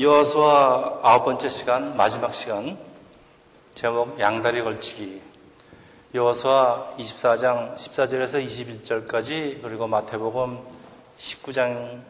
[0.00, 2.78] 여호수아 아홉 번째 시간 마지막 시간
[3.74, 5.20] 제목 양다리 걸치기
[6.14, 10.60] 여호수아 24장 14절에서 21절까지 그리고 마태복음
[11.18, 12.00] 19장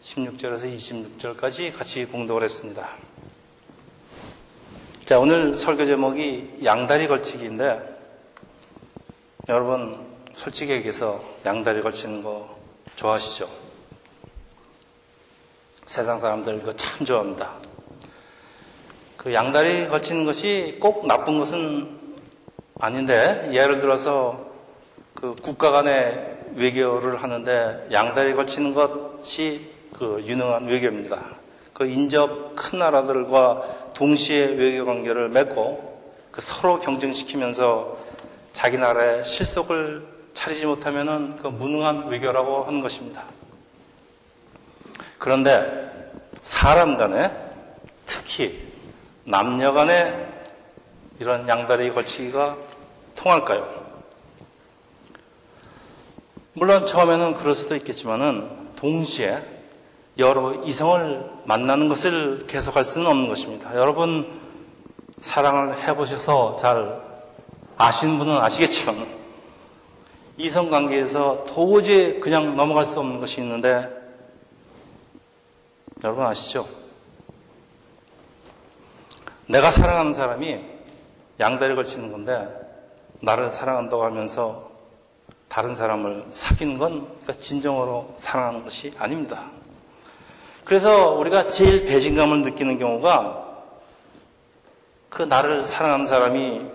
[0.00, 2.88] 16절에서 26절까지 같이 공독을 했습니다.
[5.04, 7.98] 자, 오늘 설교 제목이 양다리 걸치기인데
[9.50, 12.56] 여러분 솔직히 얘기해서 양다리 걸치는 거
[12.94, 13.65] 좋아하시죠?
[15.86, 17.52] 세상 사람들 그거 참 좋아합니다.
[19.16, 21.88] 그 양다리 걸치는 것이 꼭 나쁜 것은
[22.78, 24.46] 아닌데 예를 들어서
[25.14, 31.20] 그 국가 간의 외교를 하는데 양다리 걸치는 것이 그 유능한 외교입니다.
[31.72, 37.96] 그 인접 큰 나라들과 동시에 외교 관계를 맺고 그 서로 경쟁시키면서
[38.52, 43.24] 자기 나라의 실속을 차리지 못하면은 그 무능한 외교라고 하는 것입니다.
[45.18, 47.30] 그런데 사람 간에
[48.04, 48.72] 특히
[49.24, 50.26] 남녀 간에
[51.18, 52.56] 이런 양다리 걸치기가
[53.16, 53.86] 통할까요?
[56.52, 59.42] 물론 처음에는 그럴 수도 있겠지만은 동시에
[60.18, 63.74] 여러 이성을 만나는 것을 계속할 수는 없는 것입니다.
[63.74, 64.40] 여러분
[65.18, 67.00] 사랑을 해보셔서 잘
[67.76, 69.06] 아시는 분은 아시겠지만
[70.38, 74.05] 이성 관계에서 도저히 그냥 넘어갈 수 없는 것이 있는데
[76.04, 76.68] 여러분 아시죠?
[79.46, 80.60] 내가 사랑하는 사람이
[81.40, 82.46] 양다리 걸치는 건데
[83.20, 84.70] 나를 사랑한다고 하면서
[85.48, 89.50] 다른 사람을 사귀는 건 그러니까 진정으로 사랑하는 것이 아닙니다.
[90.64, 93.46] 그래서 우리가 제일 배신감을 느끼는 경우가
[95.08, 96.66] 그 나를 사랑하는 사람이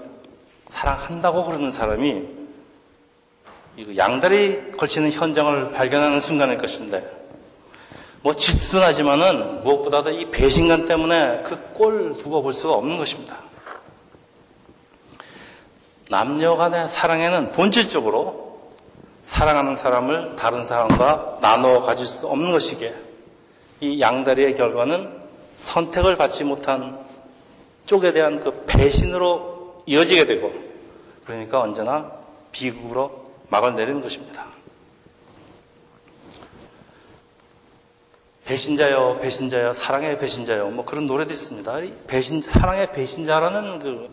[0.70, 2.42] 사랑한다고 그러는 사람이
[3.98, 7.21] 양다리 걸치는 현장을 발견하는 순간일 것인데
[8.24, 8.34] 뭐
[8.80, 13.38] 나지만은 무엇보다도 이 배신감 때문에 그 꼴 두고 볼 수가 없는 것입니다.
[16.12, 18.70] 남녀 간의 사랑에는 본질적으로
[19.24, 22.94] 사랑하는 사람을 다른 사람과 나누어 가질 수 없는 것이기에
[23.80, 25.22] 이 양다리의 결과는
[25.58, 27.00] 선택을 받지 못한
[27.88, 30.54] 쪽에 대한 그 배신으로 이어지게 되고
[31.26, 32.12] 그러니까 언제나
[32.52, 34.46] 비극으로 막을 내리는 것입니다.
[38.46, 41.80] 배신자여, 배신자여, 사랑의 배신자여, 뭐 그런 노래도 있습니다.
[42.08, 44.10] 배신, 사랑의 배신자라는 그,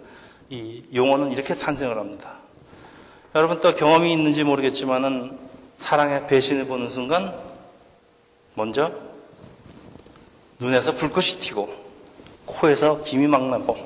[0.50, 2.38] 이 용어는 이렇게 탄생을 합니다.
[3.34, 5.38] 여러분 또 경험이 있는지 모르겠지만은
[5.76, 7.38] 사랑의 배신을 보는 순간
[8.54, 8.92] 먼저
[10.58, 11.68] 눈에서 불꽃이 튀고
[12.46, 13.76] 코에서 김이 막 나고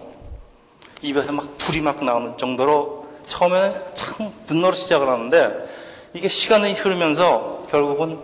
[1.03, 5.66] 입에서 막 불이 막 나오는 정도로 처음에는 참 분노로 시작을 하는데
[6.14, 8.22] 이게 시간이 흐르면서 결국은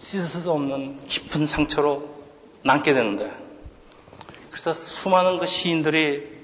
[0.00, 2.08] 씻을 수 없는 깊은 상처로
[2.62, 3.30] 남게 되는데
[4.50, 6.40] 그래서 수많은 그 시인들이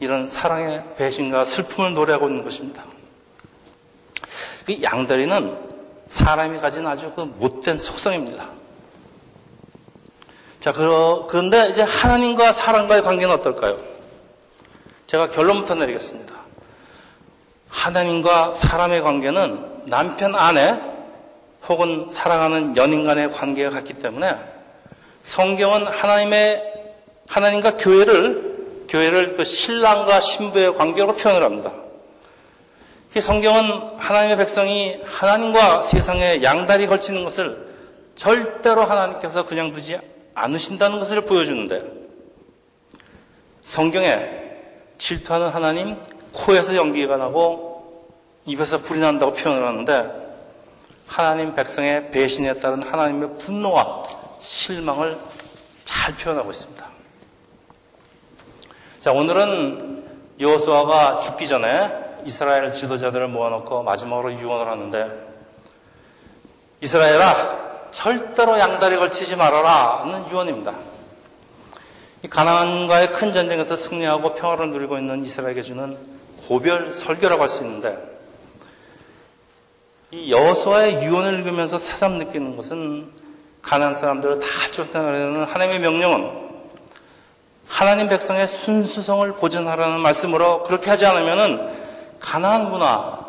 [0.00, 2.84] 이런 사랑의 배신과 슬픔을 노래하고 있는 것입니다.
[4.68, 5.58] 이 양다리는
[6.08, 8.50] 사람이 가진 아주 그 못된 속성입니다.
[10.60, 13.78] 자, 그런데 이제 하나님과 사람과의 관계는 어떨까요?
[15.06, 16.34] 제가 결론부터 내리겠습니다.
[17.68, 20.93] 하나님과 사람의 관계는 남편 아내
[21.68, 24.36] 혹은 사랑하는 연인 간의 관계가 같기 때문에
[25.22, 26.62] 성경은 하나님의
[27.26, 28.54] 하나님과 교회를
[28.88, 31.72] 교회를 그 신랑과 신부의 관계로 표현을 합니다.
[33.18, 37.74] 성경은 하나님의 백성이 하나님과 세상에 양다리 걸치는 것을
[38.16, 39.98] 절대로 하나님께서 그냥 두지
[40.34, 41.84] 않으신다는 것을 보여주는데
[43.62, 44.18] 성경에
[44.98, 45.98] 질투하는 하나님
[46.32, 48.10] 코에서 연기가 나고
[48.46, 50.33] 입에서 불이 난다고 표현을 하는데
[51.14, 54.02] 하나님 백성의 배신에 따른 하나님의 분노와
[54.40, 55.16] 실망을
[55.84, 56.84] 잘 표현하고 있습니다.
[58.98, 61.92] 자, 오늘은 여호수아가 죽기 전에
[62.24, 65.28] 이스라엘 지도자들을 모아놓고 마지막으로 유언을 하는데
[66.80, 70.74] 이스라엘아 절대로 양다리 걸치지 말아라는 유언입니다.
[72.24, 75.96] 이 가나안과의 큰 전쟁에서 승리하고 평화를 누리고 있는 이스라엘에게 주는
[76.48, 78.13] 고별 설교라고 할 수 있는데
[80.14, 83.10] 이 여호수아의 유언을 읽으면서 새삼 느끼는 것은
[83.62, 86.30] 가난한 사람들을 다 쫓아내는 하나님의 명령은
[87.66, 91.68] 하나님 백성의 순수성을 보존하라는 말씀으로 그렇게 하지 않으면은
[92.20, 93.24] 가난한 문화,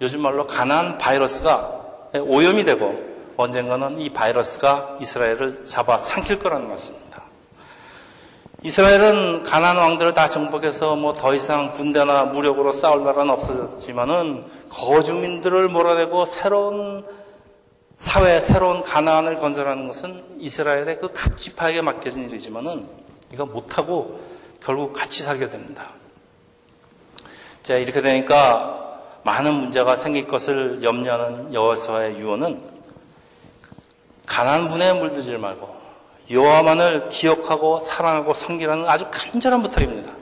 [0.00, 1.80] 요즘 말로 가난한 바이러스가
[2.14, 2.94] 오염이 되고
[3.36, 7.24] 언젠가는 이 바이러스가 이스라엘을 잡아 삼킬 거라는 말씀입니다.
[8.62, 16.24] 이스라엘은 가난 왕들을 다 정복해서 뭐 더 이상 군대나 무력으로 싸울 나라는 없어졌지만은 거주민들을 몰아내고
[16.26, 17.04] 새로운
[17.96, 22.88] 사회 새로운 가나안을 건설하는 것은 이스라엘의 그 각 지파에게 맡겨진 일이지만은
[23.32, 24.20] 이거 못하고
[24.62, 25.92] 결국 같이 살게 됩니다.
[27.62, 32.62] 자 이렇게 되니까 많은 문제가 생길 것을 염려하는 여호수아의 유언은
[34.24, 35.78] 가난 분에 물들지 말고
[36.30, 40.19] 여호와만을 기억하고 사랑하고 섬기라는 아주 간절한 부탁입니다.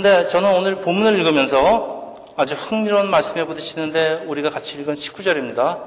[0.00, 2.00] 근데 저는 오늘 본문을 읽으면서
[2.34, 5.78] 아주 흥미로운 말씀에 부딪히는데 우리가 같이 읽은 19절입니다.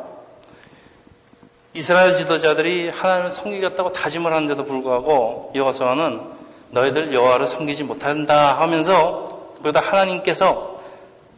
[1.74, 6.22] 이스라엘 지도자들이 하나님을 섬기겠다고 다짐을 하는데도 불구하고 여호수아는
[6.70, 10.80] 너희들 여호와를 섬기지 못한다 하면서 거기다 하나님께서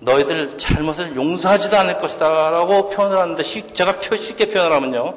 [0.02, 5.14] 너희들 잘못을 용서하지도 않을 것이다 라고 표현을 하는데 제가 쉽게 표현을 하면요.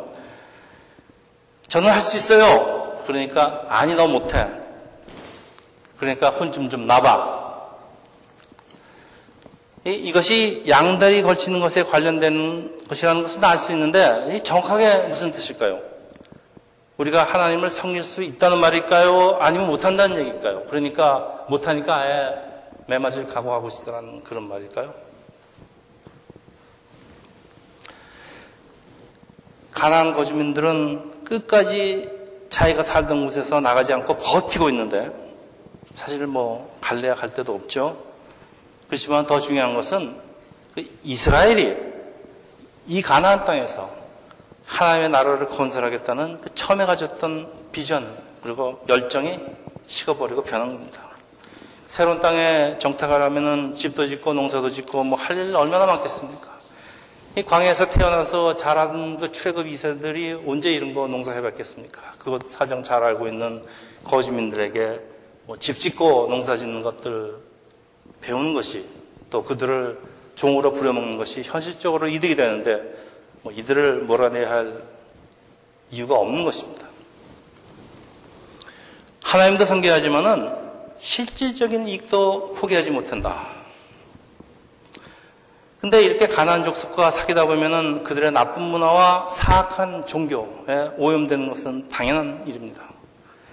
[1.67, 3.03] 저는 할 수 있어요.
[3.05, 4.47] 그러니까 아니 너 못해.
[5.99, 7.38] 그러니까 혼 좀좀 나봐.
[9.85, 15.81] 이것이 양다리 걸치는 것에 관련된 것이라는 것은 알 수 있는데 정확하게 무슨 뜻일까요?
[16.97, 19.39] 우리가 하나님을 섬길 수 있다는 말일까요?
[19.41, 20.65] 아니면 못한다는 얘기일까요?
[20.65, 22.35] 그러니까 못하니까 아예
[22.87, 24.93] 매맞을 각오하고 있으라는 그런 말일까요?
[29.71, 32.11] 가난한 거주민들은 끝까지
[32.49, 35.13] 자기가 살던 곳에서 나가지 않고 버티고 있는데
[35.95, 38.08] 사실 뭐 갈래야 갈 데도 없죠.
[38.88, 40.17] 그렇지만 더 중요한 것은
[40.75, 41.76] 그 이스라엘이
[42.87, 43.90] 이 가나안 땅에서
[44.67, 49.38] 하나님의 나라를 건설하겠다는 그 처음에 가졌던 비전 그리고 열정이
[49.87, 51.02] 식어버리고 변한 겁니다.
[51.87, 56.58] 새로운 땅에 정착하려면 집도 짓고 농사도 짓고 뭐 할 일 얼마나 많겠습니까?
[57.37, 62.14] 이 광야에서 태어나서 자란 그 출애굽 이세들이 언제 이런 거 농사해봤겠습니까?
[62.19, 63.64] 그것 사정 잘 알고 있는
[64.05, 65.00] 거주민들에게
[65.46, 67.37] 뭐 집 짓고 농사 짓는 것들
[68.20, 68.87] 배우는 것이
[69.31, 69.99] 또 그들을
[70.35, 72.82] 종으로 부려먹는 것이 현실적으로 이득이 되는데
[73.43, 74.82] 뭐 이들을 몰아내야 할
[75.91, 76.87] 이유가 없는 것입니다.
[79.23, 80.69] 하나님도 성계하지만은
[80.99, 83.59] 실질적인 이익도 포기하지 못한다.
[85.81, 92.82] 근데 이렇게 가난한 족속과 사귀다 보면은 그들의 나쁜 문화와 사악한 종교에 오염되는 것은 당연한 일입니다.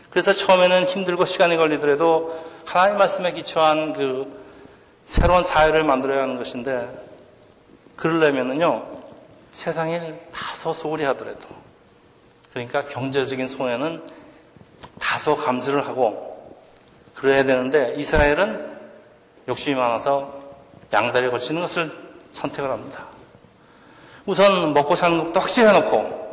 [0.10, 4.45] 그래서 처음에는 힘들고 시간이 걸리더라도 하나님 말씀에 기초한 그
[5.06, 6.90] 새로운 사회를 만들어야 하는 것인데
[7.96, 8.84] 그러려면은요
[9.52, 11.48] 세상에 다소 소홀히 하더라도
[12.52, 14.04] 그러니까 경제적인 손해는
[15.00, 16.36] 다소 감수를 하고
[17.14, 18.76] 그래야 되는데 이스라엘은
[19.48, 20.42] 욕심이 많아서
[20.92, 21.92] 양다리 걸치는 것을
[22.32, 23.06] 선택을 합니다.
[24.26, 26.26] 우선 먹고 사는 것도 확실히 해놓고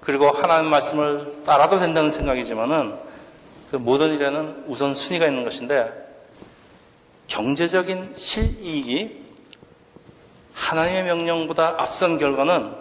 [0.00, 2.96] 그리고 하나님 말씀을 따라도 된다는 생각이지만은
[3.70, 6.05] 그 모든 일에는 우선 순위가 있는 것인데
[7.28, 9.24] 경제적인 실이익이
[10.54, 12.74] 하나님의 명령보다 앞선 결과는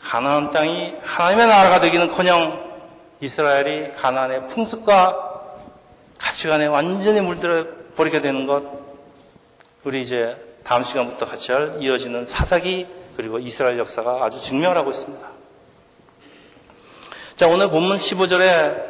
[0.00, 2.70] 가나안 땅이 하나님의 나라가 되기는커녕
[3.20, 5.28] 이스라엘이 가나안의 풍습과
[6.18, 7.66] 가치관에 완전히 물들어
[7.96, 8.64] 버리게 되는 것
[9.84, 12.86] 우리 이제 다음 시간부터 같이 할 이어지는 사사기
[13.16, 15.28] 그리고 이스라엘 역사가 아주 증명하고 있습니다.
[17.36, 18.89] 자 오늘 본문 15절에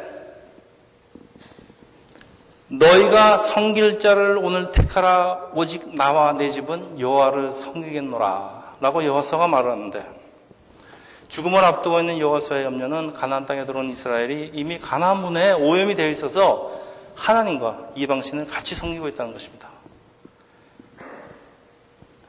[2.71, 10.21] 너희가 섬길 자를 오늘 택하라 오직 나와 내 집은 여호와를 섬기겠노라 라고 여호수아가 말하는데
[11.27, 16.71] 죽음을 앞두고 있는 여호수아의 염려는 가나안 땅에 들어온 이스라엘이 이미 가나안 문에 오염이 되어 있어서
[17.15, 19.67] 하나님과 이방신을 같이 섬기고 있다는 것입니다.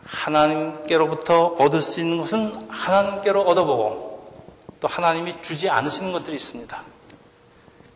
[0.05, 4.43] 하나님께로부터 얻을 수 있는 것은 하나님께로 얻어보고
[4.81, 6.83] 또 하나님이 주지 않으시는 것들이 있습니다.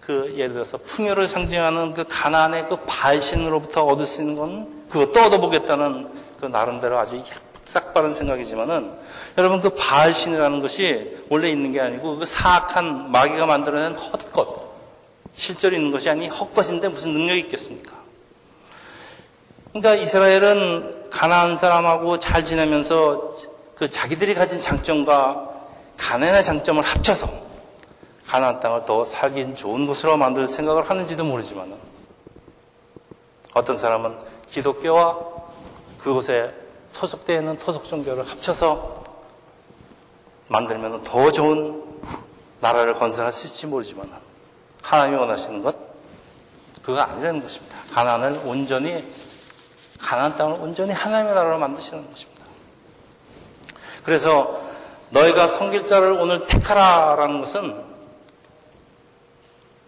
[0.07, 6.09] 그 예를 들어서 풍요를 상징하는 그 가난의 그 발신으로부터 얻을 수 있는 건 그것도 얻어보겠다는
[6.41, 7.21] 그 나름대로 아주
[7.65, 8.93] 싹바른 생각이지만은
[9.37, 14.65] 여러분 그 바알신이라는 것이 원래 있는 게 아니고 그 사악한 마귀가 만들어낸 헛것
[15.35, 17.97] 실제로 있는 것이 아니 헛것인데 무슨 능력이 있겠습니까?
[19.73, 23.35] 그러니까 이스라엘은 가난한 사람하고 잘 지내면서
[23.75, 25.51] 그 자기들이 가진 장점과
[25.97, 27.46] 가난의 장점을 합쳐서
[28.27, 31.77] 가나안 땅을 더 살기 좋은 곳으로 만들 생각을 하는지도 모르지만
[33.55, 34.19] 어떤 사람은
[34.51, 35.19] 기독교와
[35.99, 36.53] 그곳에
[36.95, 39.05] 토속되어 있는 토속 종교를 합쳐서
[40.49, 41.85] 만들면 더 좋은
[42.61, 44.11] 나라를 건설할 수 있을지 모르지만
[44.83, 45.77] 하나님이 원하시는 것
[46.83, 47.77] 그거 아니라는 것입니다.
[47.93, 49.05] 가난을 온전히
[49.99, 52.45] 가난 땅을 온전히 하나님의 나라로 만드시는 것입니다.
[54.05, 54.61] 그래서
[55.11, 57.86] 너희가 성길 자를 오늘 택하라라는 것은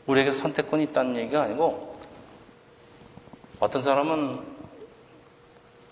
[0.08, 1.96] 우리에게 선택권이 있다는 얘기가 아니고
[3.60, 4.40] 어떤 사람은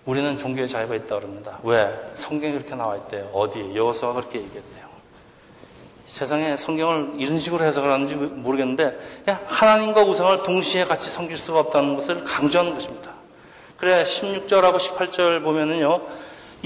[0.07, 1.61] 우리는 종교의 자유가 있다 그럽니다.
[1.65, 2.11] 왜?
[2.15, 3.31] 성경에 그렇게 나와 있대요.
[3.33, 3.75] 어디?
[3.75, 4.87] 여호수아가 그렇게 얘기했대요.
[6.07, 8.97] 세상에 성경을 이런 식으로 해석을 하는지 모르겠는데
[9.47, 13.13] 하나님과 우상을 동시에 같이 섬길 수가 없다는 것을 강조하는 것입니다.
[13.77, 16.07] 그래 16절하고 18절 보면은요.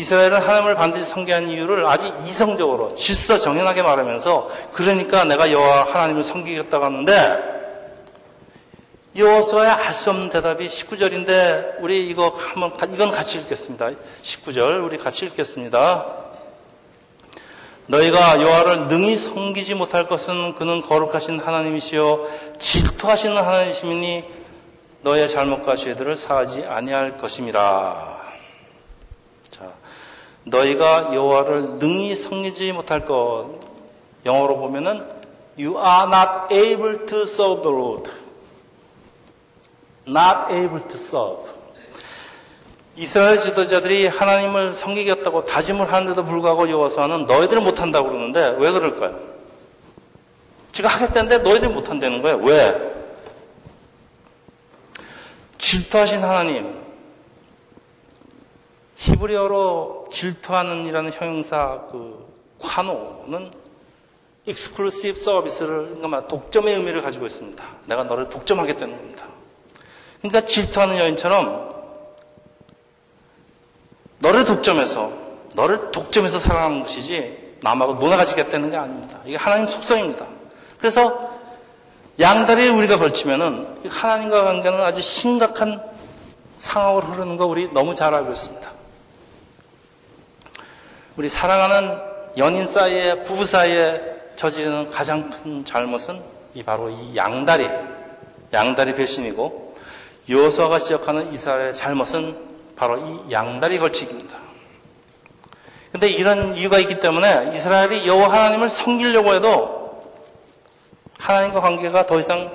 [0.00, 6.84] 이스라엘은 하나님을 반드시 섬기는 이유를 아주 이성적으로 질서 정연하게 말하면서 그러니까 내가 여호와 하나님을 섬기겠다고
[6.86, 7.38] 하는데
[9.14, 13.90] 여호수아의 알 수 없는 대답이 19절인데 우리 이거 한번 이건 같이 읽겠습니다.
[14.22, 16.06] 19절 우리 같이 읽겠습니다.
[17.88, 22.26] 너희가 여호와를 능히 섬기지 못할 것은 그는 거룩하신 하나님이시요
[22.58, 24.24] 질투하시는 하나님이시니
[25.02, 28.19] 너의 잘못과 죄들을 사하지 아니할 것임이라.
[30.50, 33.48] 자, 너희가 여호와를 능히 섬기지 못할 것
[34.26, 35.08] 영어로 보면은
[35.58, 38.10] You are not able to serve the Lord.
[40.06, 41.50] not able to serve.
[42.96, 49.18] 이스라엘 지도자들이 하나님을 섬기겠다고 다짐을 하는데도 불구하고 여호수아는 너희들 못한다고 그러는데 왜 그럴까요?
[50.72, 52.38] 지가 하겠다는데 너희들 못한다는 거예요.
[52.38, 52.90] 왜?
[55.58, 56.80] 질투하신 하나님,
[59.00, 62.28] 히브리어로 질투하는 이라는 형용사 그
[62.58, 63.50] 관호는
[64.44, 67.64] exclusive service를 그러니까 독점의 의미를 가지고 있습니다.
[67.86, 69.26] 내가 너를 독점하겠다는 겁니다.
[70.18, 71.70] 그러니까 질투하는 여인처럼
[74.18, 75.12] 너를 독점해서
[75.54, 79.20] 너를 독점해서 사랑하는 것이지 남하고 노나가지겠다는 게 아닙니다.
[79.24, 80.26] 이게 하나님 속성입니다.
[80.78, 81.38] 그래서
[82.20, 85.82] 양다리에 우리가 걸치면은 하나님과 관계는 아주 심각한
[86.58, 88.79] 상황으로 흐르는 거 우리 너무 잘 알고 있습니다.
[91.20, 92.00] 우리 사랑하는
[92.38, 94.00] 연인 사이에 부부 사이에
[94.36, 96.18] 저지르는 가장 큰 잘못은
[96.54, 97.68] 이 바로 이 양다리
[98.54, 99.76] 양다리 배신이고
[100.30, 102.38] 여호수아가 지적하는 이스라엘의 잘못은
[102.74, 104.34] 바로 이 양다리 걸치기입니다.
[105.92, 110.02] 근데 이런 이유가 있기 때문에 이스라엘이 여호와 하나님을 섬기려고 해도
[111.18, 112.50] 하나님과 관계가 더 이상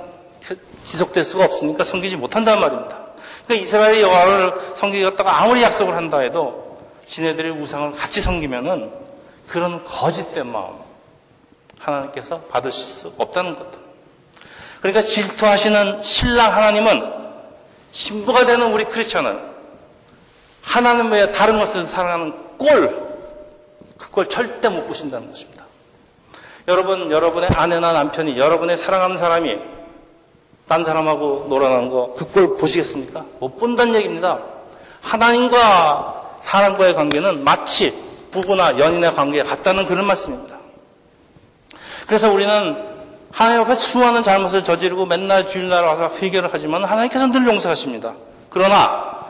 [0.85, 2.97] 지속될 수가 없으니까 섬기지 못한다는 말입니다.
[3.45, 6.64] 그러니까 이스라엘이 여호와를 섬기겠다가 아무리 약속을 한다 해도
[7.05, 8.91] 지네들의 우상을 같이 섬기면은
[9.47, 10.79] 그런 거짓된 마음
[11.79, 13.67] 하나님께서 받으실 수 없다는 것.
[14.81, 17.13] 그러니까 질투하시는 신랑 하나님은
[17.91, 19.39] 신부가 되는 우리 크리스천은
[20.61, 23.05] 하나님 외에 다른 것을 사랑하는 꼴,
[23.97, 25.65] 그 꼴 절대 못 보신다는 것입니다.
[26.67, 29.57] 여러분, 여러분의 아내나 남편이 여러분의 사랑하는 사람이
[30.67, 33.25] 딴 사람하고 놀아나는 거, 그 꼴 보시겠습니까?
[33.39, 34.39] 못 본다는 얘기입니다.
[35.01, 37.91] 하나님과 사람과의 관계는 마치
[38.29, 40.57] 부부나 연인의 관계에 같다는 그런 말씀입니다.
[42.05, 42.85] 그래서 우리는
[43.31, 48.13] 하나님 앞에 수많은 잘못을 저지르고 맨날 주일날 와서 회개를 하지만 하나님께서 늘 용서하십니다.
[48.51, 49.25] 그러나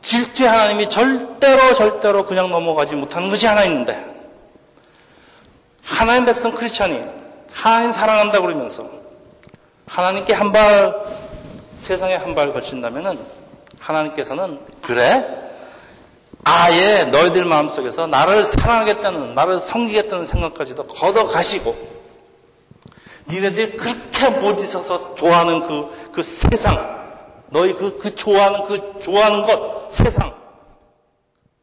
[0.00, 4.02] 질투의 하나님이 절대로 절대로 그냥 넘어가지 못하는 것이 하나 있는데
[5.84, 6.98] 하나님 백성 크리스찬이
[7.52, 8.88] 하나님 사랑한다 그러면서
[9.86, 10.94] 하나님께 한 발
[11.76, 13.18] 세상에 한 발 걸친다면은
[13.78, 15.43] 하나님께서는 그래
[16.44, 21.74] 아예 너희들 마음속에서 나를 사랑하겠다는 나를 섬기겠다는 생각까지도 걷어 가시고
[23.28, 29.90] 니네들이 그렇게 못 있어서 좋아하는 그, 그 세상, 너희 그, 그 좋아하는 그 좋아하는 것,
[29.90, 30.34] 세상.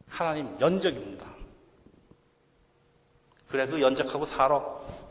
[0.08, 1.26] 하나님 연적입니다.
[3.48, 4.60] 그래, 그 연적하고 살아.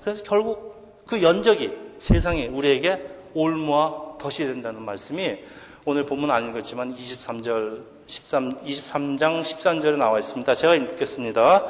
[0.04, 5.38] 그래서 결국 그 연적이 세상에 우리에게 올무와 덫이 된다는 말씀이
[5.84, 10.54] 오늘 본문 안 읽었지만 23절, 13, 23장 13절에 나와 있습니다.
[10.54, 11.66] 제가 읽겠습니다.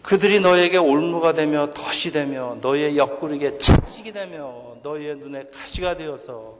[0.00, 6.54] 그들이 너에게 올무가 되며 덫이 되며 너의 옆구리에 채찍이 되며 너의 눈에 가시가 되어서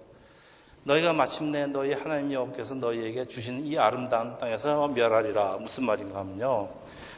[0.82, 5.56] 너희가 마침내 너희 하나님 여호께서 너희에게 주신 이 아름다운 땅에서 멸하리라.
[5.60, 6.68] 무슨 말인가 하면요.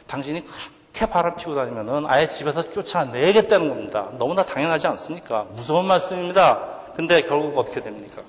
[0.07, 0.45] 당신이
[0.93, 4.11] 그렇게 바람 피고 다니면은 아예 집에서 쫓아내겠다는 겁니다.
[4.17, 5.43] 너무나 당연하지 않습니까?
[5.55, 6.93] 무서운 말씀입니다.
[6.95, 8.21] 근데 결국 어떻게 됩니까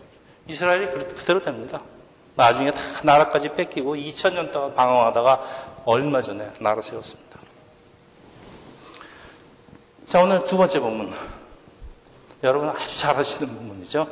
[0.51, 1.81] 이스라엘이 그대로 됩니다
[2.37, 7.31] 나중에 다 나라까지 뺏기고 2000년 동안 방황하다가 얼마 전에 나라 세웠습니다
[10.11, 11.13] 자, 오늘 두 번째 본문.
[12.43, 14.09] 여러분 아주 잘 아시는 본문이죠.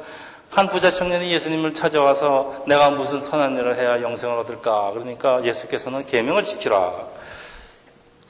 [0.49, 4.93] 한 부자 청년이 예수님을 찾아와서 내가 무슨 선한 일을 해야 영생을 얻을까?
[4.93, 7.09] 그러니까 예수께서는 계명을 지키라.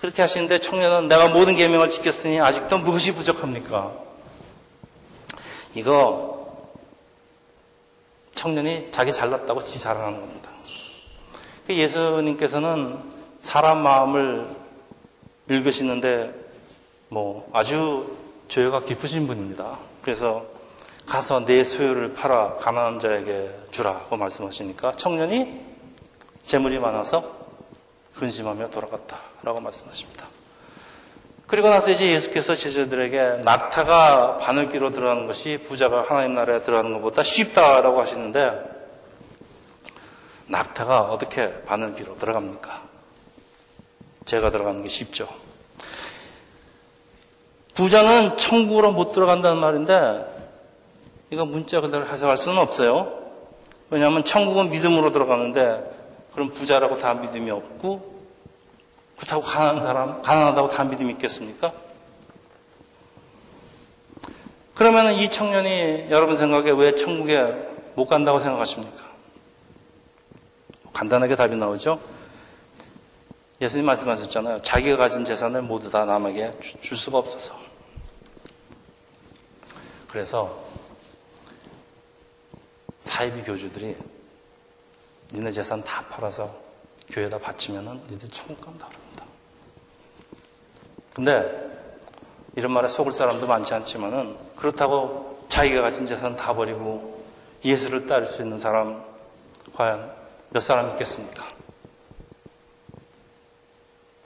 [0.00, 3.92] 그렇게 하시는데 청년은 내가 모든 계명을 지켰으니 아직도 무엇이 부족합니까?
[5.74, 6.37] 이거
[8.38, 10.48] 청년이 자기 잘났다고 지 자랑하는 겁니다.
[11.66, 12.98] 그 예수님께서는
[13.40, 14.48] 사람 마음을
[15.50, 16.32] 읽으시는데
[17.08, 18.16] 뭐 아주
[18.46, 19.78] 죄가 깊으신 분입니다.
[20.02, 20.46] 그래서
[21.04, 25.60] 가서 내 소유를 팔아 가난한 자에게 주라고 말씀하시니까 청년이
[26.42, 27.36] 재물이 많아서
[28.14, 30.27] 근심하며 돌아갔다라고 말씀하십니다.
[31.48, 38.02] 그리고 나서 이제 예수께서 제자들에게 낙타가 바늘기로 들어가는 것이 부자가 하나님 나라에 들어가는 것보다 쉽다라고
[38.02, 38.78] 하시는데
[40.46, 42.82] 낙타가 어떻게 바늘기로 들어갑니까?
[44.26, 45.26] 제가 들어가는 게 쉽죠.
[47.74, 50.26] 부자는 천국으로 못 들어간다는 말인데
[51.30, 53.10] 이거 문자 그대로 해석할 수는 없어요.
[53.88, 55.82] 왜냐하면 천국은 믿음으로 들어가는데
[56.34, 58.17] 그럼 부자라고 다 믿음이 없고
[59.18, 61.72] 그렇다고 가난한 사람, 가난하다고 다 믿음이 있겠습니까?
[64.74, 67.42] 그러면 이 청년이 여러분 생각에 왜 천국에
[67.96, 69.08] 못 간다고 생각하십니까?
[70.92, 72.00] 간단하게 답이 나오죠?
[73.60, 74.62] 예수님 말씀하셨잖아요.
[74.62, 77.56] 자기가 가진 재산을 모두 다 남에게 줄 수가 없어서.
[80.08, 80.62] 그래서
[83.00, 83.96] 사이비 교주들이
[85.32, 86.67] 니네 재산 다 팔아서
[87.10, 89.24] 교회에다 바치면은 니들 천국 간다 그럽니다.
[91.14, 91.68] 근데
[92.56, 97.24] 이런 말에 속을 사람도 많지 않지만은 그렇다고 자기가 가진 재산 다 버리고
[97.64, 99.02] 예수를 따를 수 있는 사람
[99.74, 100.12] 과연
[100.50, 101.46] 몇 사람 있겠습니까?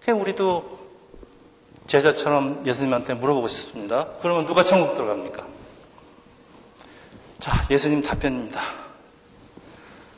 [0.04, 0.80] 그냥 우리도
[1.86, 4.08] 제자처럼 예수님한테 물어보고 싶습니다.
[4.20, 5.46] 그러면 누가 천국 들어갑니까?
[7.38, 8.81] 자, 예수님 답변입니다.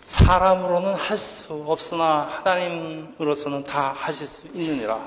[0.04, 5.00] 사람으로는 할 수 없으나 하나님으로서는 다 하실 수 있느니라.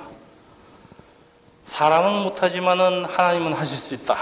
[1.66, 4.18] 사람은 못하지만은 하나님은 하실 수 있다.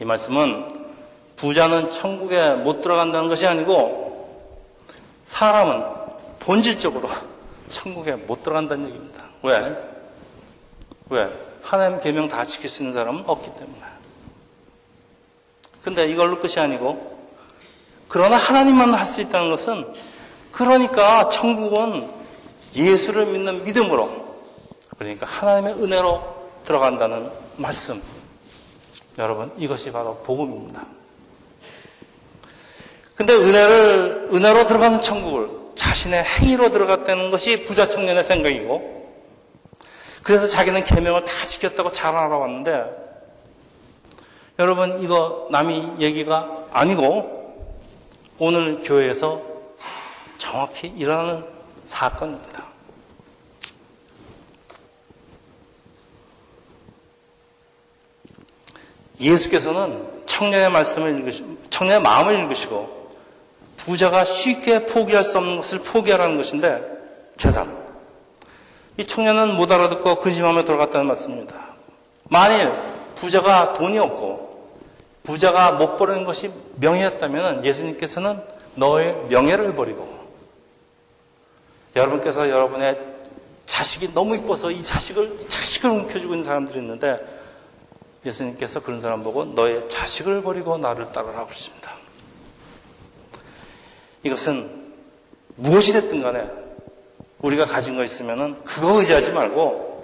[0.00, 0.86] 이 말씀은
[1.36, 4.04] 부자는 천국에 못 들어간다는 것이 아니고
[5.24, 5.84] 사람은
[6.38, 7.08] 본질적으로
[7.68, 9.24] 천국에 못 들어간다는 얘기입니다.
[9.42, 9.58] 왜?
[11.10, 11.28] 왜?
[11.62, 13.82] 하나님 계명 다 지킬 수 있는 사람은 없기 때문에.
[15.82, 17.13] 근데 이걸로 끝이 아니고
[18.14, 19.92] 그러나 하나님만 할 수 있다는 것은
[20.52, 22.08] 그러니까 천국은
[22.76, 24.36] 예수를 믿는 믿음으로
[24.96, 26.22] 그러니까 하나님의 은혜로
[26.62, 28.00] 들어간다는 말씀.
[29.18, 30.86] 여러분 이것이 바로 복음입니다.
[33.16, 39.12] 근데 은혜를 은혜로 들어가는 천국을 자신의 행위로 들어갔다는 것이 부자 청년의 생각이고
[40.22, 42.84] 그래서 자기는 계명을 다 지켰다고 자랑하러 왔는데
[44.60, 47.43] 여러분 이거 남이 얘기가 아니고
[48.38, 49.40] 오늘 교회에서
[50.38, 51.44] 정확히 일어나는
[51.84, 52.64] 사건입니다.
[59.20, 63.12] 예수께서는 청년의 말씀을 읽으시고, 청년의 마음을 읽으시고,
[63.76, 66.82] 부자가 쉽게 포기할 수 없는 것을 포기하라는 것인데,
[67.36, 67.84] 재산.
[68.96, 71.74] 이 청년은 못 알아듣고 근심하며 돌아갔다는 말씀입니다.
[72.28, 72.72] 만일
[73.14, 74.53] 부자가 돈이 없고,
[75.24, 78.40] 부자가 못 버리는 것이 명예였다면 예수님께서는
[78.76, 80.06] 너의 명예를 버리고
[81.96, 82.98] 여러분께서 여러분의
[83.66, 87.16] 자식이 너무 이뻐서 이 자식을 자식을 움켜쥐고 있는 사람들이 있는데
[88.26, 91.92] 예수님께서 그런 사람 보고 너의 자식을 버리고 나를 따르라 그러십니다.
[94.22, 94.92] 이것은
[95.56, 96.50] 무엇이 됐든 간에
[97.40, 99.94] 우리가 가진 거 있으면은 그거 의지하지 말고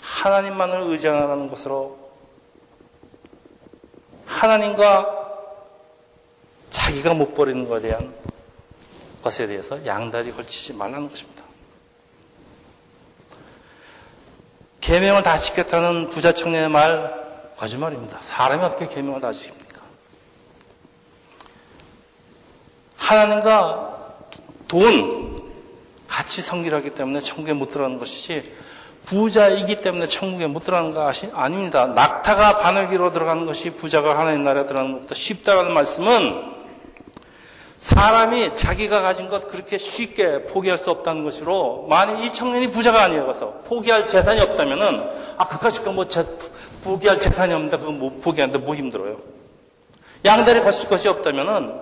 [0.00, 2.05] 하나님만을 의지하는 것으로
[4.36, 5.14] 하나님과
[6.70, 8.14] 자기가 못 버리는 것에 대한
[9.22, 11.42] 것에 대해서 양다리 걸치지 말라는 것입니다.
[14.80, 18.18] 계명을 다 지켰다는 부자 청년의 말 거짓말입니다.
[18.20, 19.80] 사람이 어떻게 계명을 다 지킵니까?
[22.96, 24.16] 하나님과
[24.68, 25.50] 돈
[26.06, 28.54] 같이 성질하기 때문에 천국에 못 들어가는 것이지
[29.06, 31.86] 부자이기 때문에 천국에 못 들어가는 것이 아닙니다.
[31.86, 36.56] 낙타가 바늘기로 들어가는 것이 부자가 하나님 나라에 들어가는 것보다 쉽다는 말씀은
[37.78, 43.62] 사람이 자기가 가진 것 그렇게 쉽게 포기할 수 없다는 것으로 만일 이 청년이 부자가 아니어서
[43.66, 46.06] 포기할 재산이 없다면은 아 그까짓 거뭐
[46.82, 49.18] 포기할 재산이 없는데 그거 못 포기하는데 뭐 힘들어요.
[50.24, 51.80] 양다리 걸칠 것이 없다면은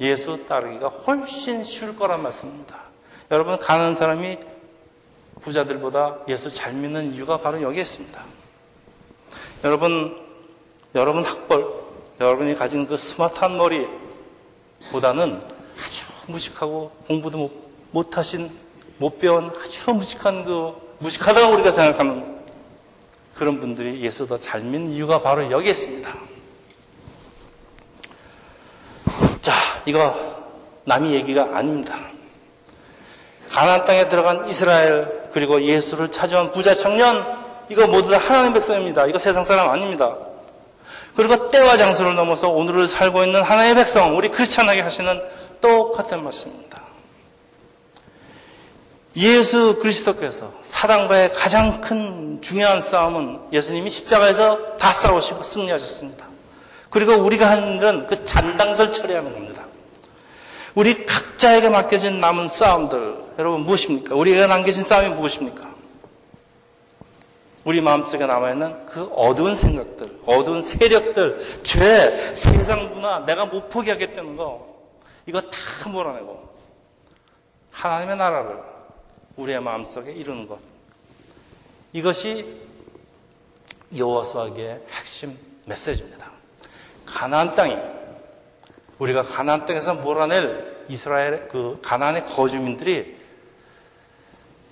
[0.00, 2.76] 예수 따르기가 훨씬 쉬울 거란 말씀입니다.
[3.30, 4.38] 여러분 가는 사람이
[5.42, 8.24] 부자들보다 예수 잘 믿는 이유가 바로 여기에 있습니다.
[9.64, 10.16] 여러분,
[10.94, 11.66] 여러분 학벌,
[12.20, 15.42] 여러분이 가진 그 스마트한 머리보다는
[15.84, 17.52] 아주 무식하고 공부도 못,
[17.90, 18.56] 못하신,
[18.98, 22.40] 못 배운 아주 무식한 그, 무식하다고 우리가 생각하는
[23.34, 26.14] 그런 분들이 예수 더 잘 믿는 이유가 바로 여기에 있습니다.
[29.40, 30.14] 자, 이거
[30.84, 31.98] 남이 얘기가 아닙니다.
[33.50, 37.24] 가나안 땅에 들어간 이스라엘 그리고 예수를 찾아온 부자 청년,
[37.68, 39.06] 이거 모두 다 하나님의 백성입니다.
[39.06, 40.14] 이거 세상 사람 아닙니다.
[41.16, 45.22] 그리고 때와 장소를 넘어서 오늘을 살고 있는 하나님의 백성, 우리 크리스천에게 하시는
[45.60, 46.82] 똑같은 말씀입니다.
[49.16, 56.26] 예수 그리스도께서 사단과의 가장 큰 중요한 싸움은 예수님이 십자가에서 다 싸우시고 승리하셨습니다.
[56.88, 59.64] 그리고 우리가 하는 일은 그 잔당들 처리하는 겁니다.
[60.74, 64.14] 우리 각자에게 맡겨진 남은 싸움들, 여러분 무엇입니까?
[64.14, 65.72] 우리가 남겨진 싸움이 무엇입니까?
[67.64, 74.82] 우리 마음속에 남아있는 그 어두운 생각들, 어두운 세력들, 죄, 세상 문화, 내가 못 포기하겠다는 거,
[75.26, 76.48] 이거 다 몰아내고,
[77.70, 78.58] 하나님의 나라를
[79.36, 80.58] 우리의 마음속에 이루는 것.
[81.92, 82.60] 이것이
[83.96, 86.30] 여호와수아기의 핵심 메시지입니다.
[87.06, 87.76] 가나안 땅이
[88.98, 93.21] 우리가 가나안 땅에서 몰아낼 이스라엘 그 가나안의 거주민들이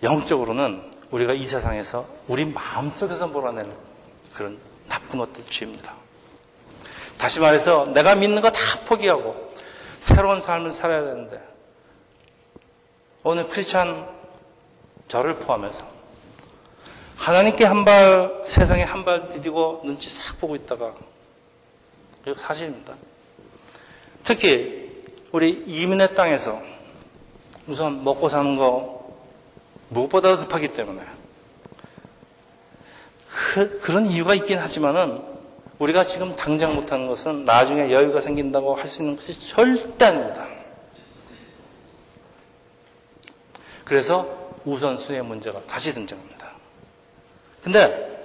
[0.03, 3.71] 영적으로는 우리가 이 세상에서 우리 마음속에서 몰아낼
[4.35, 4.59] 그런
[4.89, 5.95] 나쁜 것들 죄입니다.
[7.19, 9.53] 다시 말해서 내가 믿는 거 다 포기하고
[9.99, 11.43] 새로운 삶을 살아야 되는데
[13.25, 14.09] 오늘 크리스찬
[15.09, 15.85] 저를 포함해서
[17.17, 20.95] 하나님께 한 발, 세상에 한 발 디디고 눈치 싹 보고 있다가
[22.27, 22.95] 이거 사실입니다.
[24.25, 26.59] 특히 우리 이민의 땅에서
[27.67, 29.00] 우선 먹고 사는 거
[29.91, 31.03] 무엇보다 급하기 때문에
[33.29, 35.23] 그, 그런 이유가 있긴 하지만은
[35.79, 40.47] 우리가 지금 당장 못하는 것은 나중에 여유가 생긴다고 할 수 있는 것이 절대 아닙니다.
[43.85, 46.53] 그래서 우선순위의 문제가 다시 등장합니다.
[47.63, 48.25] 근데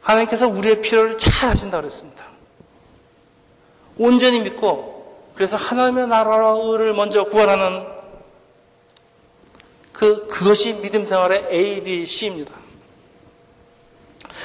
[0.00, 2.26] 하나님께서 우리의 필요를 잘 하신다 그랬습니다.
[3.98, 7.86] 온전히 믿고 그래서 하나님의 나라와 의를 먼저 구원하는
[9.92, 12.54] 그 그것이 믿음 생활의 A, B, C입니다.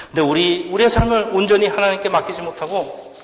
[0.08, 3.16] 근데 우리 우리의 삶을 온전히 하나님께 맡기지 못하고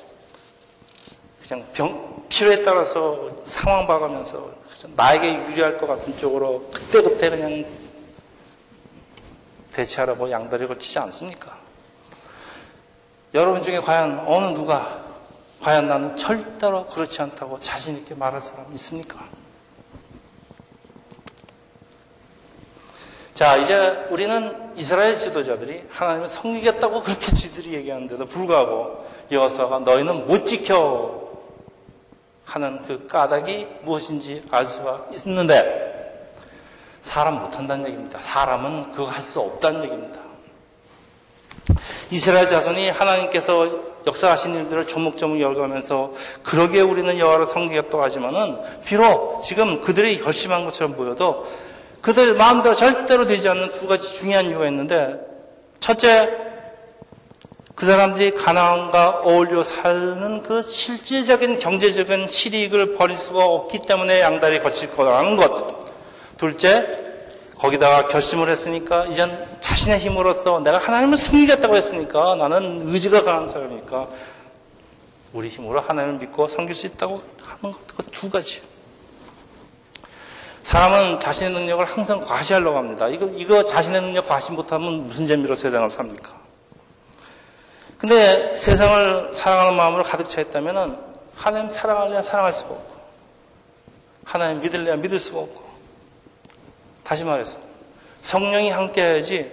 [1.48, 4.52] 그냥 병, 필요에 따라서 상황 봐가면서
[4.96, 7.66] 나에게 유리할 것 같은 쪽으로 그때그때 그냥
[9.74, 11.58] 대체하라고 양다리 걸치지 않습니까?
[13.34, 15.04] 여러분 중에 과연 어느 누가
[15.62, 19.26] 과연 나는 절대로 그렇지 않다고 자신 있게 말할 사람 있습니까?
[23.34, 31.32] 자, 이제 우리는 이스라엘 지도자들이 하나님을 섬기겠다고 그렇게 지들이 얘기하는데도 불구하고 여호수아가 너희는 못 지켜
[32.46, 36.30] 하는 그 까닭이 무엇인지 알 수가 있는데
[37.02, 38.20] 사람 못한다는 얘기입니다.
[38.20, 40.20] 사람은 그거 할 수 없다는 얘기입니다.
[42.12, 46.12] 이스라엘 자손이 하나님께서 역사하신 일들을 조목조목 열거하면서
[46.44, 51.48] 그러게 우리는 여호와를 섬기겠다고 하지만은 비록 지금 그들이 결심한 것처럼 보여도
[52.04, 55.22] 그들 마음대로 절대로 되지 않는 두 가지 중요한 이유가 있는데
[55.80, 56.30] 첫째
[57.76, 64.92] 그 사람들이 가나안과 어울려 사는 그 실질적인 경제적인 실익을 버릴 수가 없기 때문에 양다리 거칠
[64.92, 65.86] 거라는 것.
[66.38, 67.16] 둘째,
[67.58, 74.10] 거기다가 결심을 했으니까 이젠 자신의 힘으로써 내가 하나님을 섬기겠다고 했으니까 나는 의지가 강한 사람이니까
[75.32, 78.73] 우리 힘으로 하나님을 믿고 섬길 수 있다고 하는 것두 가지.
[80.64, 83.08] 사람은 자신의 능력을 항상 과시하려고 합니다.
[83.10, 86.42] 이거, 이거 자신의 능력 과시 못하면 무슨 재미로 세상을 삽니까?
[87.98, 92.94] 근데 세상을 사랑하는 마음으로 가득 차 있다면 하나님 사랑할래야 사랑할 수가 없고
[94.26, 95.64] 하나님 믿을래야 믿을 수가 없고
[97.04, 97.58] 다시 말해서
[98.20, 99.52] 성령이 함께해야지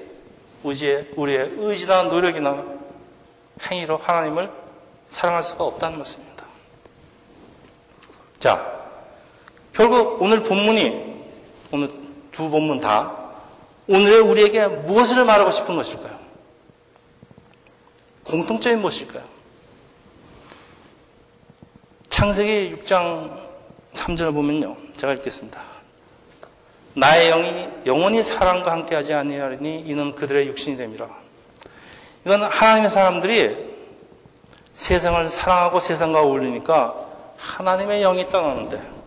[0.62, 2.64] 우리의, 우리의 의지나 노력이나
[3.62, 4.50] 행위로 하나님을
[5.08, 6.44] 사랑할 수가 없다는 것입니다.
[8.38, 8.79] 자,
[9.80, 11.22] 결국 오늘 본문이
[11.72, 11.90] 오늘
[12.32, 13.16] 두 본문 다
[13.88, 16.18] 오늘의 우리에게 무엇을 말하고 싶은 것일까요?
[18.24, 19.24] 공통점이 무엇일까요?
[22.10, 23.38] 창세기 6장
[23.94, 24.76] 3절을 보면요.
[24.98, 25.62] 제가 읽겠습니다.
[26.92, 31.08] 나의 영이 영원히 사람과 함께하지 아니하리니 이는 그들의 육신이 됨이라.
[32.26, 33.56] 이건 하나님의 사람들이
[34.74, 36.94] 세상을 사랑하고 세상과 어울리니까
[37.38, 38.99] 하나님의 영이 떠나는데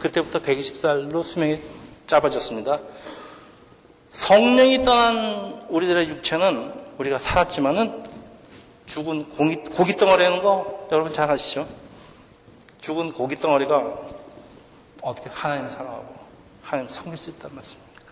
[0.00, 1.60] 그때부터 120살로 수명이
[2.06, 2.80] 짧아졌습니다.
[4.10, 8.04] 성령이 떠난 우리들의 육체는 우리가 살았지만은
[8.86, 11.68] 죽은 고기, 고기 덩어리라는 거 여러분 잘 아시죠?
[12.80, 13.94] 죽은 고기 덩어리가
[15.02, 16.14] 어떻게 하나님 사랑하고
[16.62, 18.04] 하나님 섬길 수 있단 말씀입니까?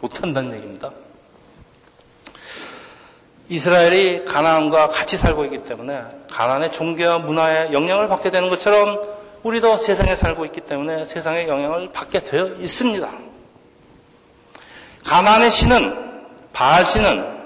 [0.00, 0.90] 못한다는 얘기입니다.
[3.48, 10.14] 이스라엘이 가나안과 같이 살고 있기 때문에 가나안의 종교와 문화에 영향을 받게 되는 것처럼 우리도 세상에
[10.14, 13.10] 살고 있기 때문에 세상에 영향을 받게 되어 있습니다.
[15.04, 17.42] 가나안의 신은 바알 신은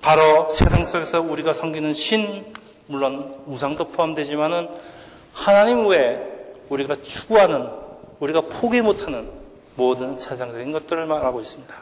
[0.00, 2.52] 바로 세상 속에서 우리가 섬기는 신
[2.86, 4.68] 물론 우상도 포함되지만은
[5.32, 6.18] 하나님 외에
[6.68, 7.70] 우리가 추구하는
[8.18, 9.30] 우리가 포기 못하는
[9.76, 11.74] 모든 세상적인 것들을 말하고 있습니다.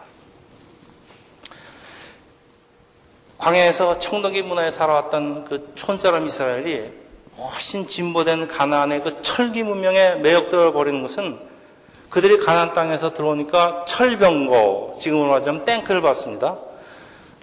[3.38, 6.92] 광야에서 청동기 문화에 살아왔던 그 촌사람 이스라엘이
[7.40, 11.38] 훨씬 진보된 가나안의 그 철기 문명에 매혹되어 버리는 것은
[12.10, 16.58] 그들이 가나안 땅에서 들어오니까 철병고, 지금으로 말하자면 땡크를 봤습니다.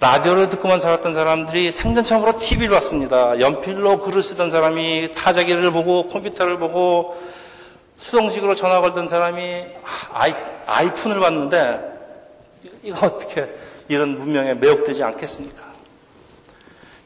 [0.00, 3.40] 라디오를 듣고만 살았던 사람들이 생전 처음으로 TV를 봤습니다.
[3.40, 7.20] 연필로 글을 쓰던 사람이 타자기를 보고 컴퓨터를 보고
[7.96, 9.64] 수동식으로 전화 걸던 사람이
[10.12, 10.34] 아이,
[10.66, 11.80] 아이폰을 봤는데
[12.84, 13.48] 이거 어떻게
[13.88, 15.67] 이런 문명에 매혹되지 않겠습니까?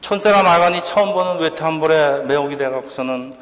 [0.03, 3.33] 촌사람 아간이 처음 보는 외투한벌에 매혹이 돼갖고서는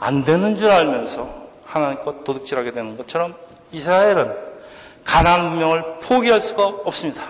[0.00, 3.36] 안 되는 줄 알면서 하나님 것 도둑질하게 되는 것처럼
[3.70, 4.34] 이스라엘은
[5.04, 7.22] 가나안 문명을 포기할 수가 없습니다.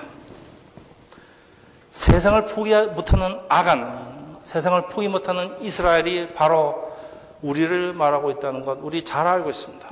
[1.91, 6.91] 세상을 포기 못하는 아간, 세상을 포기 못하는 이스라엘이 바로
[7.43, 9.87] 우리를 말하고 있다는 것 우리 잘 알고 있습니다.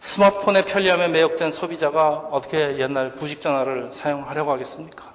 [0.00, 5.09] 스마트폰의 편리함에 매혹된 소비자가 어떻게 옛날 구식 전화를 사용하려고 하겠습니까?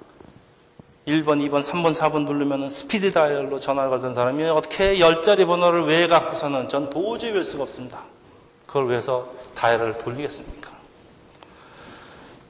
[1.06, 6.68] 1번, 2번, 3번, 4번 누르면 스피드 다이얼로 전화를 걸던 사람이 어떻게 10자리 번호를 왜 갖고서는
[6.68, 8.00] 전 도저히 할 수가 없습니다.
[8.66, 10.70] 그걸 위해서 다이얼을 돌리겠습니까?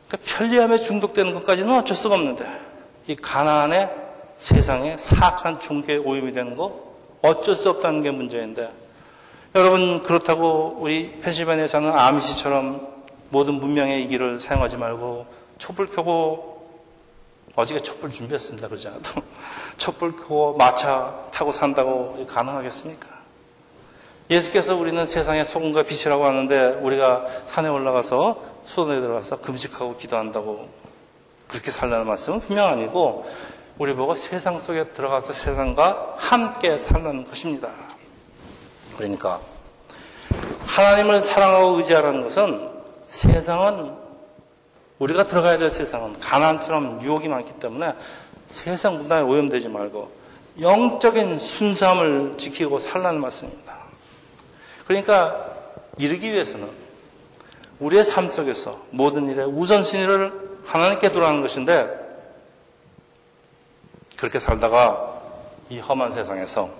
[0.08, 2.46] 그러니까 편리함에 중독되는 것까지는 어쩔 수가 없는데
[3.08, 3.90] 이 가난의
[4.38, 8.70] 세상에 사악한 종교에 오염이 되는 거 어쩔 수 없다는 게 문제인데
[9.54, 12.86] 여러분 그렇다고 우리 펜실베니아 사는 아미시처럼
[13.28, 15.26] 모든 문명의 이 길을 사용하지 말고
[15.58, 16.55] 촛불 켜고
[17.56, 18.68] 어저께 촛불 준비했습니다.
[18.68, 19.22] 그러지 않아도.
[19.76, 23.08] 촛불 켜고 마차 타고 산다고 가능하겠습니까?
[24.28, 30.68] 예수께서 우리는 세상의 소금과 빛이라고 하는데 우리가 산에 올라가서 수원에 들어가서 금식하고 기도한다고
[31.48, 33.24] 그렇게 살라는 말씀은 분명 아니고
[33.78, 37.70] 우리 보고 세상 속에 들어가서 세상과 함께 살라는 것입니다.
[38.96, 39.40] 그러니까
[40.66, 42.68] 하나님을 사랑하고 의지하라는 것은
[43.08, 44.05] 세상은
[44.98, 47.94] 우리가 들어가야 될 세상은 가난처럼 유혹이 많기 때문에
[48.48, 50.10] 세상 문화에 오염되지 말고
[50.60, 53.76] 영적인 순수함을 지키고 살라는 말씀입니다.
[54.86, 55.54] 그러니까
[55.98, 56.70] 이르기 위해서는
[57.78, 62.06] 우리의 삶 속에서 모든 일에 우선순위를 하나님께 돌아가는 것인데
[64.16, 65.20] 그렇게 살다가
[65.68, 66.70] 이 험한 세상에서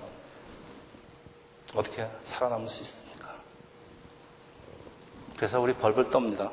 [1.75, 3.35] 어떻게 살아남을 수 있습니까?
[5.35, 6.51] 그래서 우리 벌벌 떱니다.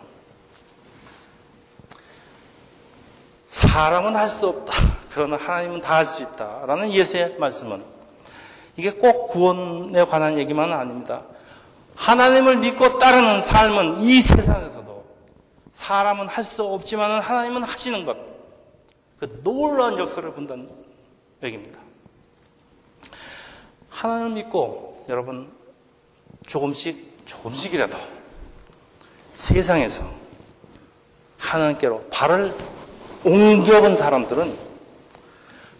[3.55, 4.73] 사람은 할 수 없다.
[5.13, 6.65] 그러나 하나님은 다 할 수 있다.
[6.67, 7.85] 라는 예수의 말씀은
[8.77, 11.23] 이게 꼭 구원에 관한 얘기만은 아닙니다.
[11.95, 15.05] 하나님을 믿고 따르는 삶은 이 세상에서도
[15.73, 18.19] 사람은 할 수 없지만 하나님은 하시는 것.
[19.21, 20.69] 그 놀라운 역사를 본다는
[21.45, 21.79] 얘기입니다.
[23.89, 25.53] 하나님을 믿고 여러분
[26.49, 27.97] 조금씩 조금씩이라도
[29.35, 30.05] 세상에서
[31.39, 32.53] 하나님께로 발을
[33.25, 34.57] 옮겨본 사람들은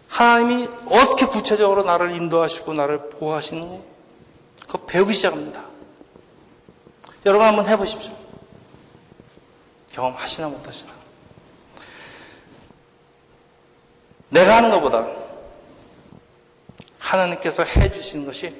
[0.07, 3.81] 하나님이 어떻게 구체적으로 나를 인도하시고 나를 보호하시는
[4.67, 5.63] 거 배우기 시작합니다.
[7.25, 8.13] 여러분 한번 해보십시오.
[9.91, 10.93] 경험하시나 못하시나.
[14.29, 15.07] 내가 하는 것보다
[16.99, 18.55] 하나님께서 해주시는 것이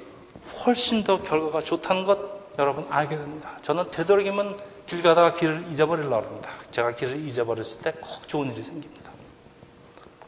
[0.64, 3.58] 훨씬 더 결과가 좋다는 것 여러분 알게 됩니다.
[3.62, 6.50] 저는 되도록이면 길 가다가 길을 잊어버리려고 합니다.
[6.70, 9.10] 제가 길을 잊어버렸을 때 꼭 좋은 일이 생깁니다.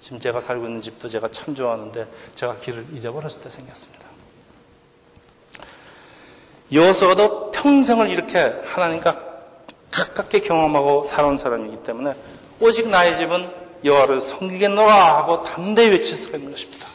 [0.01, 4.07] 지금 제가 살고 있는 집도 제가 참 좋아하는데 제가 길을 잊어버렸을 때 생겼습니다.
[6.73, 9.23] 여호수아도 평생을 이렇게 하나님과
[9.90, 12.14] 가깝게 경험하고 살아온 사람이기 때문에
[12.61, 13.51] 오직 나의 집은
[13.85, 16.87] 여호와를 섬기겠노라 하고 담대히 외칠 수가 있는 것입니다.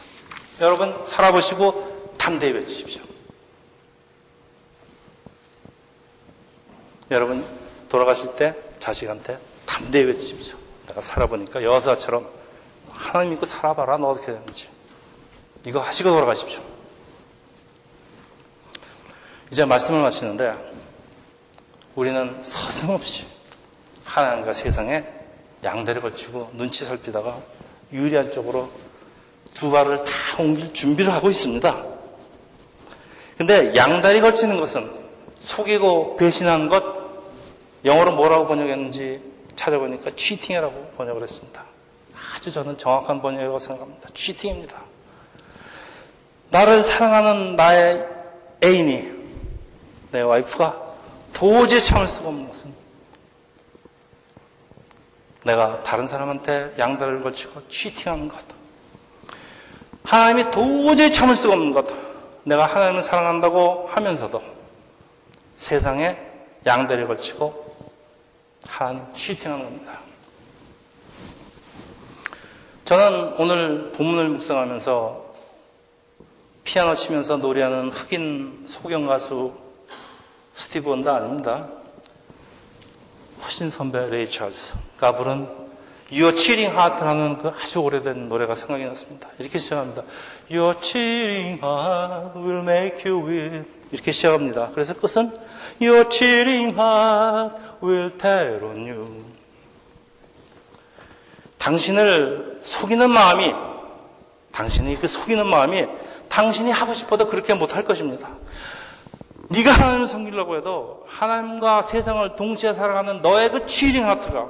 [0.60, 3.03] 여러분 살아보시고 담대히 외치십시오.
[7.10, 7.44] 여러분
[7.88, 10.56] 돌아가실 때 자식한테 담대히 외치십시오.
[10.88, 12.28] 내가 살아보니까 여사처럼
[12.90, 13.98] 하나님 믿고 살아봐라.
[13.98, 14.68] 너 어떻게 되는지.
[15.66, 16.62] 이거 하시고 돌아가십시오.
[19.50, 20.54] 이제 말씀을 마치는데
[21.94, 23.26] 우리는 서슴없이
[24.04, 25.04] 하나님과 세상에
[25.62, 27.38] 양다리 걸치고 눈치 살피다가
[27.92, 28.70] 유리한 쪽으로
[29.54, 31.84] 두 발을 다 옮길 준비를 하고 있습니다.
[33.38, 34.90] 근데 양다리 걸치는 것은
[35.38, 36.93] 속이고 배신하는 것
[37.84, 39.20] 영어로 뭐라고 번역했는지
[39.56, 41.64] 찾아보니까 취팅이라고 번역을 했습니다.
[42.36, 44.08] 아주 저는 정확한 번역이라고 생각합니다.
[44.14, 44.82] 취팅입니다.
[46.50, 48.06] 나를 사랑하는 나의
[48.62, 49.12] 애인이,
[50.12, 50.82] 내 와이프가
[51.32, 52.72] 도저히 참을 수가 없는 것은
[55.44, 58.38] 내가 다른 사람한테 양다리를 걸치고 취팅하는 것.
[60.04, 61.86] 하나님이 도저히 참을 수가 없는 것.
[62.44, 64.42] 내가 하나님을 사랑한다고 하면서도
[65.54, 66.16] 세상에
[66.66, 67.63] 양다리 걸치고
[68.66, 70.00] 하나님 치팅하는 겁니다.
[72.84, 75.24] 저는 오늘 본문을 묵상하면서
[76.64, 79.54] 피아노 치면서 노래하는 흑인 소경 가수
[80.54, 81.68] 스티브 원다 아닙니다.
[83.42, 85.64] 훨씬 선배 레이 찰스가 부른
[86.12, 89.28] Your Chilling Heart라는 그 아주 오래된 노래가 생각이 났습니다.
[89.38, 90.02] 이렇게 시작합니다.
[90.50, 93.83] Your chilling heart will make you weep.
[93.94, 94.70] 이렇게 시작합니다.
[94.74, 95.32] 그래서 끝은
[95.80, 99.24] Your chilling heart will tell on you.
[101.58, 103.54] 당신을 속이는 마음이,
[104.50, 105.86] 당신이 그 속이는 마음이
[106.28, 108.30] 당신이 하고 싶어도 그렇게 못할 것입니다.
[109.48, 114.48] 네가 하나님을 섬기려고 해도 하나님과 세상을 동시에 살아가는 너의 그 치링 하트가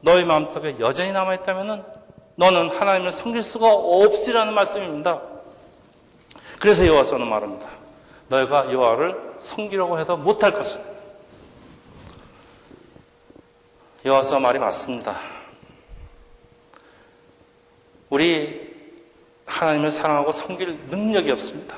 [0.00, 1.84] 너의 마음속에 여전히 남아있다면
[2.36, 5.20] 너는 하나님을 섬길 수가 없으라는 말씀입니다.
[6.58, 7.79] 그래서 여호와서는 말합니다.
[8.30, 10.80] 너희가 여호와를 섬기려고 해도 못할 것은
[14.04, 15.18] 여호와서 말이 맞습니다.
[18.08, 18.70] 우리
[19.46, 21.76] 하나님을 사랑하고 섬길 능력이 없습니다.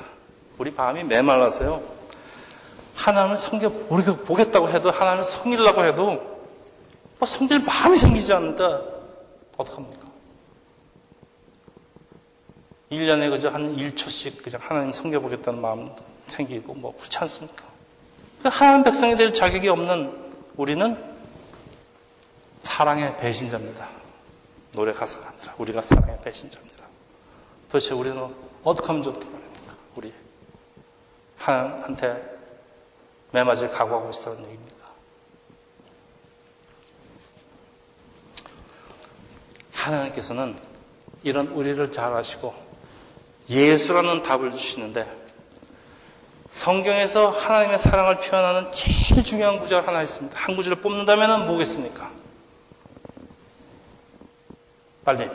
[0.57, 1.83] 우리 마음이 메말라서요.
[2.95, 3.69] 하나님을 섬겨
[4.23, 6.05] 보겠다고 해도 하나님을 섬기려고 해도
[7.17, 8.81] 뭐 섬길 마음이 생기지 않는다.
[9.57, 10.03] 어떡합니까?
[12.91, 15.87] 1년에 그저 한 1초씩 그냥 하나님 섬겨보겠다는 마음
[16.33, 17.65] 생기고 뭐 그렇지 않습니까?
[18.41, 21.13] 그 하나님 백성이 될 자격이 없는 우리는
[22.61, 23.87] 사랑의 배신자입니다.
[24.73, 26.85] 노래 가사가 아니라 우리가 사랑의 배신자입니다.
[27.67, 29.75] 도대체 우리는 어떻게 하면 좋단 말입니까?
[29.95, 30.13] 우리
[31.37, 32.33] 하나님한테
[33.31, 34.91] 매맞을 각오하고 있었는 얘기입니까?
[39.71, 40.57] 하나님께서는
[41.23, 42.53] 이런 우리를 잘 아시고
[43.49, 45.22] 예수라는 답을 주시는데
[46.53, 50.39] 성경에서 하나님의 사랑을 표현하는 제일 중요한 구절 하나 있습니다.
[50.39, 52.11] 한 구절을 뽑는다면 뭐겠습니까?
[55.03, 55.29] 빨리.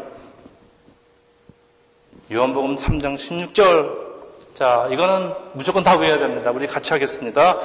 [2.33, 4.55] 요한복음 3장 16절.
[4.55, 6.53] 자, 이거는 무조건 다 외워야 됩니다.
[6.53, 7.59] 우리 같이 하겠습니다.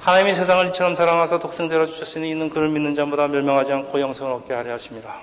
[0.00, 4.72] 하나님이 세상을 이처럼 사랑하사 독생자로 주셨으니 이는 그를 믿는 자보다 멸망하지 않고 영생을 얻게 하려
[4.72, 5.16] 하십니다.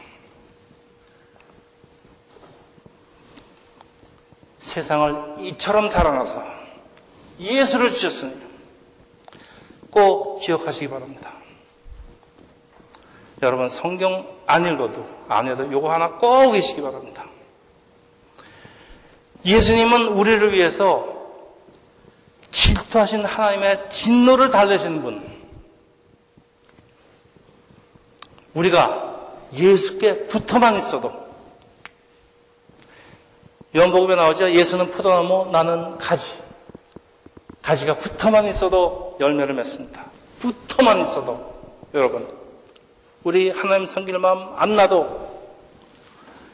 [4.59, 6.62] 세상을 이처럼 사랑하사
[7.39, 8.35] 예수를 주셨으니
[9.89, 11.31] 꼭 기억하시기 바랍니다.
[13.41, 17.25] 여러분 성경 안 읽어도 안 해도 요거 하나 꼭 계시기 바랍니다.
[19.45, 21.13] 예수님은 우리를 위해서
[22.51, 25.43] 질투하신 하나님의 진노를 달래신 분.
[28.53, 31.11] 우리가 예수께 붙어만 있어도
[33.75, 34.51] 연복음에 나오죠.
[34.51, 36.42] 예수는 포도나무, 나는 가지.
[37.63, 40.05] 가지가 붙어만 있어도 열매를 맺습니다.
[40.39, 41.53] 붙어만 있어도
[41.93, 42.27] 여러분
[43.23, 45.31] 우리 하나님 섬길 마음 안 나도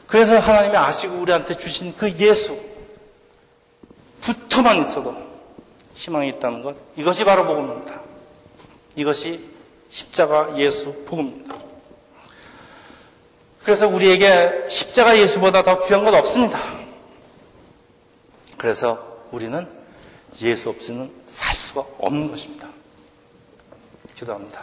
[0.06, 2.58] 그래서 하나님이 아시고 우리한테 주신 그 예수
[4.20, 5.14] 붙어만 있어도
[5.94, 8.00] 희망이 있다는 것 이것이 바로 복음입니다.
[8.94, 9.50] 이것이
[9.88, 11.56] 십자가 예수 복음입니다.
[13.64, 16.60] 그래서 우리에게 십자가 예수보다 더 귀한 건 없습니다.
[18.56, 19.79] 그래서 우리는
[20.42, 22.68] 예수 없이는 살 수가 없는 것입니다.
[24.14, 24.62] 기도합니다.